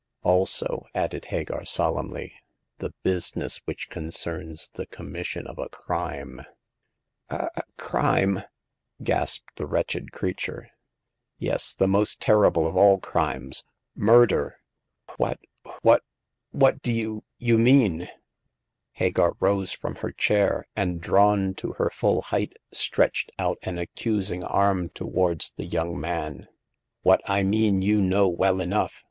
[0.23, 2.33] "Also," added Hagar, solemnly,"
[2.79, 6.41] the business which concerns the commission of a crime."
[7.29, 7.47] The Second Customer.
[7.47, 8.43] 79" A— a— a crime!
[8.73, 10.69] '* gasped the wretched crea ture."
[11.37, 14.57] Yes— the most terrible of all crimes— murder!""
[15.19, 15.37] What—
[15.85, 15.99] ^what—
[16.57, 18.09] ^what do you— ^you mean?"
[18.93, 24.43] Hagar rose from her chair, and, drawn to her full height, stretched out an accusing
[24.43, 26.47] arm towards the young man.
[27.03, 28.99] "What I mean you know well enough